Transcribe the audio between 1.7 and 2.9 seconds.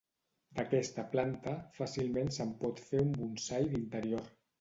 fàcilment se'n pot